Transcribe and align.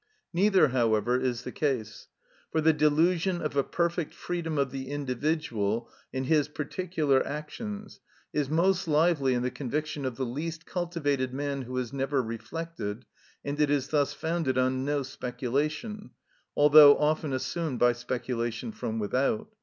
Neither, 0.33 0.69
however, 0.69 1.19
is 1.19 1.43
the 1.43 1.51
case. 1.51 2.07
For 2.51 2.59
the 2.59 2.73
delusion 2.73 3.39
of 3.39 3.55
a 3.55 3.63
perfect 3.63 4.15
freedom 4.15 4.57
of 4.57 4.71
the 4.71 4.89
individual 4.89 5.91
in 6.11 6.23
his 6.23 6.47
particular 6.47 7.23
actions 7.23 7.99
is 8.33 8.49
most 8.49 8.87
lively 8.87 9.35
in 9.35 9.43
the 9.43 9.51
conviction 9.51 10.03
of 10.05 10.15
the 10.15 10.25
least 10.25 10.65
cultivated 10.65 11.35
man 11.35 11.61
who 11.61 11.77
has 11.77 11.93
never 11.93 12.19
reflected, 12.23 13.05
and 13.45 13.61
it 13.61 13.69
is 13.69 13.89
thus 13.89 14.11
founded 14.11 14.57
on 14.57 14.83
no 14.83 15.03
speculation, 15.03 16.09
although 16.57 16.97
often 16.97 17.31
assumed 17.31 17.77
by 17.77 17.93
speculation 17.93 18.71
from 18.71 18.97
without. 18.97 19.49